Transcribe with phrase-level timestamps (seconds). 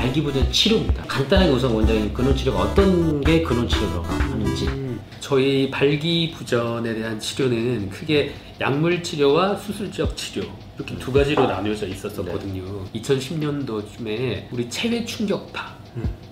[0.00, 1.04] 발기부전 치료입니다.
[1.06, 4.66] 간단하게 우선 원장님 근원 치료가 어떤 게 근원 치료라고 하는지.
[4.68, 8.32] 음, 저희 발기부전에 대한 치료는 크게
[8.62, 10.44] 약물 치료와 수술적 치료
[10.78, 12.86] 이렇게 두 가지로 나뉘어져 있었었거든요.
[12.94, 15.78] 2010년도쯤에 우리 체외 충격파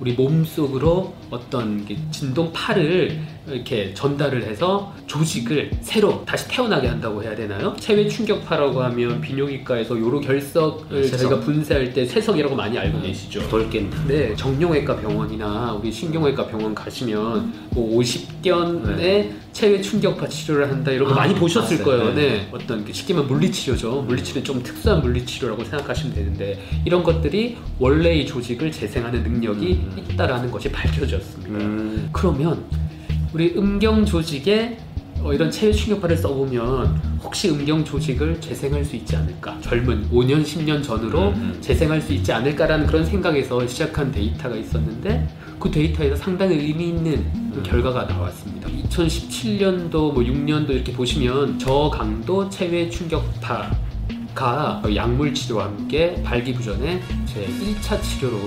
[0.00, 3.20] 우리 몸속으로 어떤 게 진동파를
[3.52, 7.74] 이렇게 전달을 해서 조직을 새로 다시 태어나게 한다고 해야 되나요?
[7.78, 11.18] 체외 충격파라고 하면 비뇨기과에서 요로 결석을 세석.
[11.30, 13.48] 저희가 분쇄할 때 세석이라고 많이 알고 계시죠.
[13.48, 21.08] 돌겠 네, 정형외과 병원이나 우리 신경외과 병원 가시면 뭐 50견의 체외 충격파 치료를 한다 이런
[21.08, 21.98] 거 아, 많이 보셨을 봤어요.
[21.98, 22.14] 거예요.
[22.14, 22.28] 네.
[22.28, 22.48] 네.
[22.52, 24.02] 어떤 그 쉽게 말하면 물리치료죠.
[24.02, 30.06] 물리치료는 좀 특수한 물리치료라고 생각하시면 되는데 이런 것들이 원래의 조직을 재생하는 능력이 음.
[30.10, 31.50] 있다라는 것이 밝혀졌습니다.
[31.64, 32.08] 음.
[32.12, 32.64] 그러면
[33.32, 34.78] 우리 음경 조직에
[35.20, 39.60] 어, 이런 체외 충격파를 써보면 혹시 음경 조직을 재생할 수 있지 않을까?
[39.60, 41.58] 젊은 5년, 10년 전으로 음, 음.
[41.60, 45.26] 재생할 수 있지 않을까라는 그런 생각에서 시작한 데이터가 있었는데
[45.58, 48.68] 그 데이터에서 상당히 의미 있는 그 결과가 나왔습니다.
[48.68, 53.76] 2017년도, 뭐 6년도 이렇게 보시면 저강도 체외 충격파
[54.34, 58.38] 가 약물 치료와 함께 발기부전의 제 1차 치료로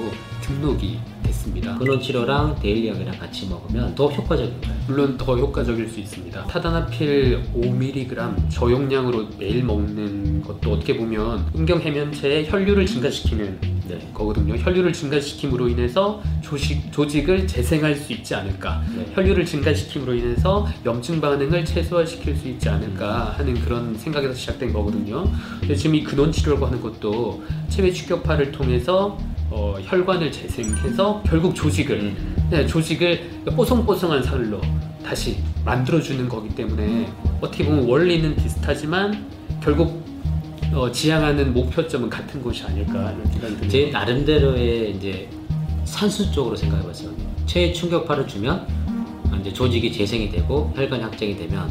[0.52, 1.78] 등록이 됐습니다.
[1.78, 4.76] 근원 치료랑 데일리약이랑 같이 먹으면 더 효과적인가요?
[4.88, 6.44] 물론 더 효과적일 수 있습니다.
[6.46, 14.12] 타다나필 5mg 저용량으로 매일 먹는 것도 어떻게 보면 음경 해면체의 혈류를 증가시키는 네.
[14.14, 14.56] 거거든요.
[14.56, 18.82] 혈류를 증가시킴으로 인해서 조직, 조직을 재생할 수 있지 않을까.
[18.96, 19.06] 네.
[19.14, 25.30] 혈류를 증가시킴으로 인해서 염증 반응을 최소화시킬 수 있지 않을까 하는 그런 생각에서 시작된 거거든요.
[25.60, 29.18] 근데 지금 이 근원 치료라고 하는 것도 체외 축격파를 통해서
[29.52, 32.48] 어, 혈관을 재생해서 결국 조직을 음.
[32.50, 34.62] 네, 조직을 뽀송뽀송한 살로
[35.06, 39.26] 다시 만들어주는 거기 때문에 어떻게 보면 원리는 비슷하지만
[39.62, 40.02] 결국
[40.74, 43.68] 어, 지향하는 목표점은 같은 곳이 아닐까 이런 생각이 듭니다.
[43.68, 45.30] 제 나름대로의 이제
[45.84, 47.12] 산수 쪽으로 생각해봤어요.
[47.46, 48.66] 체외 충격파를 주면
[49.42, 51.70] 이제 조직이 재생이 되고 혈관 확장이 되면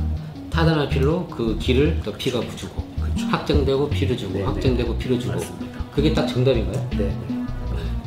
[0.50, 2.82] 타다나필로 그 길을 또 피가 주고
[3.30, 5.84] 확장되고 피를 주고 네, 확장되고 피를 주고 맞습니다.
[5.94, 6.88] 그게 딱 정답인가요?
[6.98, 7.39] 네.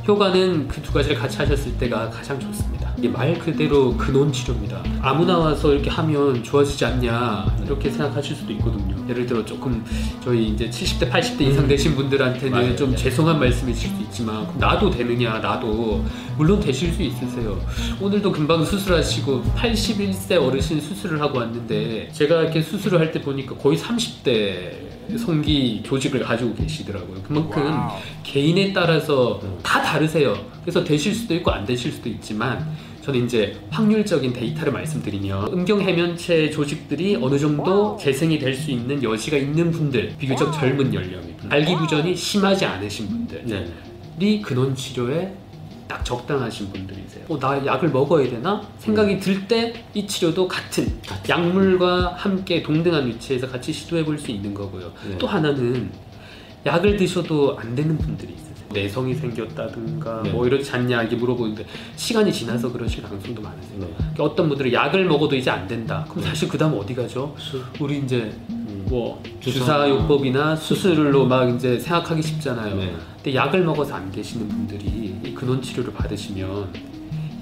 [0.07, 2.93] 효과는 그 두 가지를 같이 하셨을 때가 가장 좋습니다.
[2.97, 4.83] 이게 말 그대로 근원 치료입니다.
[5.01, 8.95] 아무나 와서 이렇게 하면 좋아지지 않냐 이렇게 생각하실 수도 있거든요.
[9.09, 9.83] 예를 들어 조금
[10.23, 12.75] 저희 이제 70대, 80대 이상 되신 분들한테는 맞아요.
[12.75, 16.03] 좀 죄송한 말씀이실 수 있지만 나도 되느냐 나도
[16.37, 17.57] 물론 되실 수 있으세요.
[18.01, 23.77] 오늘도 금방 수술하시고 81세 어르신 수술을 하고 왔는데 제가 이렇게 수술을 할 때 보니까 거의
[23.77, 24.71] 30대
[25.17, 27.21] 성기 조직을 가지고 계시더라고요.
[27.23, 27.73] 그만큼
[28.23, 30.35] 개인에 따라서 다 다르세요.
[30.61, 32.65] 그래서 되실 수도 있고 안 되실 수도 있지만
[33.01, 39.35] 저는 이제 확률적인 데이터를 말씀드리면 음경 해면체 조직들이 어느 정도 재생이 될 수 있는 여지가
[39.35, 43.43] 있는 분들, 비교적 젊은 연령의 발기부전이 심하지 않으신 분들이
[44.19, 44.41] 네.
[44.41, 45.33] 근원 치료에
[45.87, 47.25] 딱 적당하신 분들이세요.
[47.29, 48.61] 어, 나 약을 먹어야 되나?
[48.79, 50.87] 생각이 들 때 이 치료도 같은
[51.29, 54.91] 약물과 함께 동등한 위치에서 같이 시도해 볼 수 있는 거고요.
[55.09, 55.17] 네.
[55.17, 55.91] 또 하나는
[56.65, 58.52] 약을 드셔도 안 되는 분들이 있으세요.
[58.71, 60.31] 내성이 생겼다든가 네.
[60.31, 61.65] 뭐 이렇지 않냐 이게 물어보는데
[61.95, 63.79] 시간이 지나서 그러실 가능성도 많으세요.
[63.79, 63.87] 네.
[63.97, 66.05] 그러니까 어떤 분들은 약을 먹어도 이제 안 된다.
[66.09, 67.35] 그럼 사실 그 다음 어디 가죠?
[67.79, 68.33] 우리 이제
[68.85, 69.59] 뭐 주사.
[69.59, 72.75] 주사요법이나 수술로 막 이제 생각하기 쉽잖아요.
[72.75, 72.93] 네.
[73.15, 76.67] 근데 약을 먹어서 안 되시는 분들이 이 근원 치료를 받으시면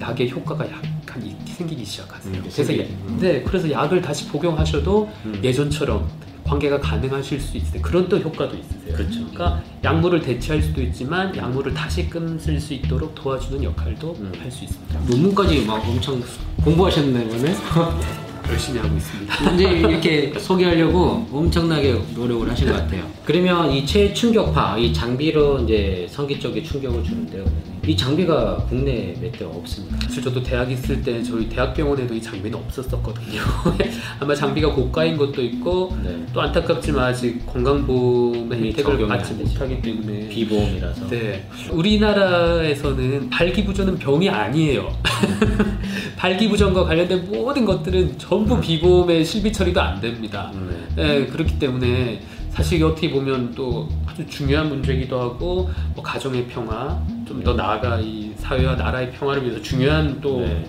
[0.00, 2.34] 약의 효과가 약간 이- 생기기 시작하세요.
[2.34, 2.80] 음, 그래서 생기기.
[2.90, 3.18] 예- 음.
[3.20, 5.40] 네, 그래서 약을 다시 복용하셔도 음.
[5.42, 6.08] 예전처럼
[6.52, 7.80] 관계가 가능하실 수 있어요.
[7.80, 8.94] 그런 또 효과도 있으세요.
[8.94, 9.20] 그렇죠.
[9.30, 14.32] 그러니까 약물을 대체할 수도 있지만 약물을 다시 끊을 수 있도록 도와주는 역할도 음.
[14.38, 15.00] 할수 있습니다.
[15.08, 16.22] 논문까지 막 엄청
[16.64, 17.54] 공부하셨네 오늘.
[18.52, 19.50] 열심히 하고 있습니다.
[19.54, 23.02] 이제 이렇게 소개하려고 엄청나게 노력을 하신 것 같아요.
[23.24, 27.44] 그러면 이 체충격파, 이 장비로 이제 성기 쪽에 충격을 주는데요.
[27.86, 29.98] 이 장비가 국내에 몇 대 없습니다.
[30.06, 33.40] 사실 저도 대학 있을 때 저희 대학병원에도 이 장비는 없었었거든요.
[34.20, 36.24] 아마 장비가 고가인 것도 있고 네.
[36.32, 39.32] 또 안타깝지만 아직 건강보험의 혜택을 받지.
[39.34, 41.08] 못하기 때문에 비보험이라서.
[41.08, 41.48] 네.
[41.70, 44.92] 우리나라에서는 발기부전은 병이 아니에요.
[46.16, 50.50] 발기부전과 관련된 모든 것들은 전부 비보험의 실비 처리도 안 됩니다.
[50.54, 52.20] 음, 네, 그렇기 때문에
[52.50, 58.32] 사실 어떻게 보면 또 아주 중요한 문제이기도 하고 뭐 가정의 평화 좀 더 나아가 이
[58.36, 60.64] 사회와 나라의 평화를 위해서 중요한 또 네.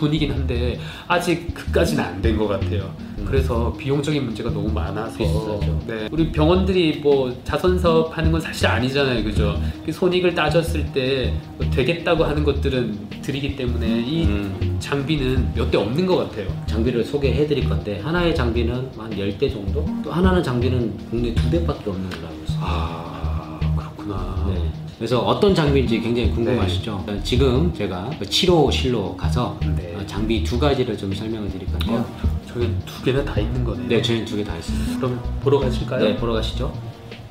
[0.00, 2.94] 분이긴 한데 아직 그까지는 안 된 것 같아요.
[3.18, 3.24] 음.
[3.26, 5.82] 그래서 비용적인 문제가 너무 많아서 비싸죠.
[5.86, 9.60] 네, 우리 병원들이 뭐 자선 사업 하는 건 사실 아니잖아요, 그죠?
[9.84, 14.76] 그 손익을 따졌을 때 뭐 되겠다고 하는 것들은 드리기 때문에 이 음.
[14.80, 16.48] 장비는 몇 대 없는 것 같아요.
[16.66, 19.86] 장비를 소개해 드릴 건데 하나의 장비는 한 10대 정도?
[20.02, 22.66] 또 하나는 장비는 국내 두 대밖에 없는 걸로 알고 있습니다.
[22.66, 24.46] 아 그렇구나.
[24.48, 24.69] 네.
[25.00, 27.06] 그래서 어떤 장비인지 굉장히 궁금하시죠?
[27.24, 29.94] 지금 제가 그 치료실로 가서 네.
[29.96, 32.00] 어, 장비 두 가지를 좀 설명을 드릴 건데요.
[32.00, 33.88] 어, 저기 두 개나 다 있는 거네요.
[33.88, 34.96] 네, 저희는 두 개 다 있습니다.
[34.98, 36.04] 그럼 보러 가실까요?
[36.04, 36.70] 네, 보러 가시죠.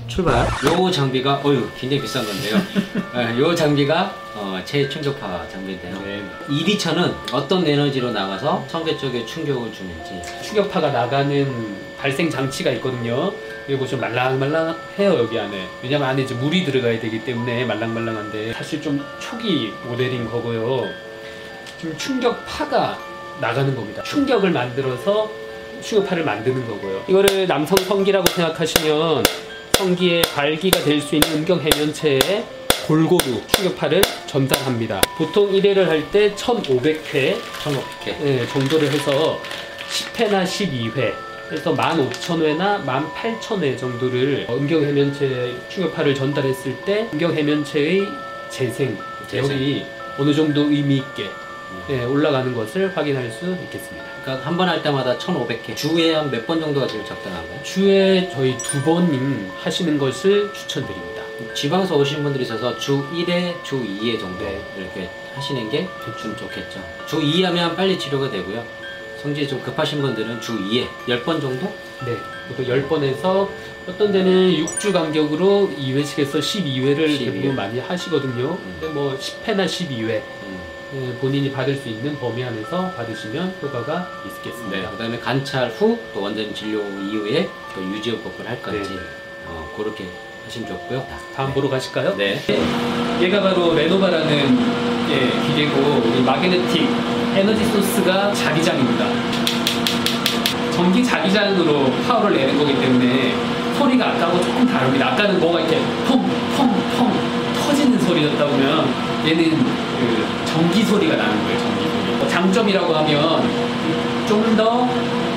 [0.10, 0.46] 출발.
[0.66, 2.58] 요 장비가 어유 굉장히 비싼 건데요.
[3.16, 6.02] 네, 요 장비가 어, 체충격파 장비인데요.
[6.02, 6.24] 네.
[6.50, 13.32] 이 리처는 어떤 에너지로 나가서 성계 쪽에 충격을 주는지 충격파가 나가는 발생 장치가 있거든요.
[13.70, 15.68] 여기 보시면 말랑말랑해요 여기 안에.
[15.84, 20.90] 왜냐면 안에 이제 물이 들어가야 되기 때문에 말랑말랑한데 사실 좀 초기 모델인 거고요.
[21.80, 22.98] 지금 충격파가
[23.40, 24.02] 나가는 겁니다.
[24.04, 25.30] 충격을 만들어서
[25.82, 27.04] 충격파를 만드는 거고요.
[27.08, 29.24] 이거를 남성 성기라고 생각하시면
[29.84, 32.20] 성기의 발기가 될 수 있는 음경 해면체에
[32.86, 35.00] 골고루 충격파를 전달합니다.
[35.18, 38.18] 보통 1회를 할 때 1,500회 1500개.
[38.22, 39.40] 네, 정도를 해서
[39.90, 41.14] 10회나 12회
[41.48, 48.06] 그래서 15,000회나 18,000회 정도를 음경 해면체 충격파를 전달했을 때 음경 해면체의
[48.50, 48.98] 재생,
[49.30, 49.50] 재생.
[49.50, 49.86] 여기
[50.18, 51.24] 어느 정도 의미 있게
[51.88, 54.06] 네, 올라가는 것을 확인할 수 있겠습니다.
[54.24, 55.76] 그러니까 한 번 할 때마다 1500개.
[55.76, 57.64] 주에 한 몇 번 정도가 제일 적당한가요?
[57.64, 61.24] 주에 저희 두번 하시는 것을 추천드립니다.
[61.54, 64.62] 지방에서 오신 분들이 있어서 주 1회, 주 2회 정도 네.
[64.78, 65.88] 이렇게 하시는 게
[66.22, 66.80] 좀 좋겠죠.
[67.08, 68.64] 주 2회 하면 빨리 치료가 되고요.
[69.22, 71.68] 성질이 좀 급하신 분들은 주 2회, 10번 정도?
[72.06, 72.16] 네,
[72.56, 73.48] 또 10번에서
[73.88, 77.26] 어떤 데는 6주 간격으로 2회씩해서 12회를 12회.
[77.26, 78.52] 대부분 많이 하시거든요.
[78.52, 78.78] 음.
[78.80, 80.22] 근데 뭐 10회나 12회 음.
[80.39, 80.39] 예,
[81.22, 84.78] 본인이 받을 수 있는 범위 안에서 받으시면 효과가 있겠습니다.
[84.78, 84.88] 네.
[84.92, 89.00] 그다음에 관찰 후 또 원장님 진료 이후에 또 유지요법을 할 건지 네.
[89.48, 90.06] 어, 그렇게
[90.46, 91.06] 하시면 좋고요.
[91.36, 91.54] 다음 네.
[91.54, 92.16] 보러 가실까요?
[92.18, 92.42] 네.
[93.22, 94.60] 얘가 바로 레노바라는
[95.12, 95.80] 예, 기계고
[96.18, 96.88] 이 마그네틱
[97.36, 99.06] 에너지 소스가 자기장입니다.
[100.74, 103.36] 전기 자기장으로 파워를 내는 거기 때문에
[103.78, 105.12] 소리가 아까하고 조금 다릅니다.
[105.12, 105.78] 아까는 뭐가 이렇게
[106.08, 107.14] 펑펑펑
[107.62, 108.94] 터지는 소리였다면
[109.28, 109.89] 얘는 그
[110.60, 111.58] 전기 소리가 나는 거예요.
[111.60, 112.18] 전기 소리.
[112.18, 113.50] 뭐 장점이라고 하면
[114.28, 114.88] 좀 더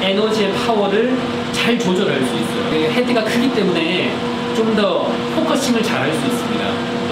[0.02, 1.16] 에너지의 파워를
[1.52, 2.70] 잘 조절할 수 있어요.
[2.70, 4.10] 그 헤드가 크기 때문에
[4.56, 6.64] 좀 더 focusing을 잘 할 수 있습니다.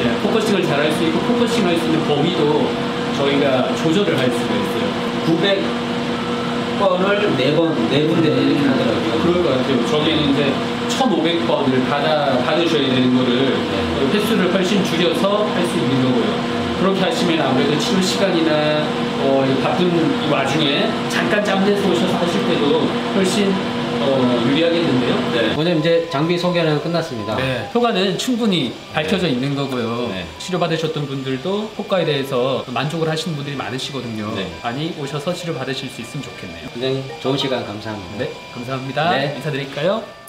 [0.03, 2.69] 예, focusing을 잘 할 수 있고 focusing 할 수 있는 범위도
[3.17, 5.71] 저희가 조절을 할 수가 있어요.
[6.79, 9.23] 900번을 네 번, 네 군데 이렇게 하더라고요.
[9.23, 9.87] 그럴 것 같아요.
[9.87, 10.53] 저기는 이제
[10.89, 14.19] 1,500번을 받아, 받으셔야 되는 거를 네.
[14.19, 16.70] 횟수를 훨씬 줄여서 할 수 있는 거고요.
[16.81, 18.51] 그렇게 하시면 아무래도 치료 시간이나
[19.23, 22.81] 어, 이 바쁜 이 와중에 잠깐 짬내서 오셔서 하실 때도
[23.15, 23.53] 훨씬
[24.03, 25.15] 어, 유리하겠는데요.
[25.33, 25.49] 네.
[25.49, 27.37] 원장님 이제 장비 소개는 끝났습니다.
[27.37, 30.09] 네, 효과는 충분히 밝혀져 있는 거고요.
[30.09, 30.27] 네.
[30.39, 34.33] 치료받으셨던 분들도 효과에 대해서 만족을 하시는 분들이 많으시거든요.
[34.35, 34.51] 네.
[34.63, 36.69] 많이 오셔서 치료 받으실 수 있으면 좋겠네요.
[36.73, 38.19] 원장님 좋은 시간 감사합니다.
[38.19, 39.11] 네, 감사합니다.
[39.11, 39.35] 네.
[39.37, 40.20] 인사드릴까요?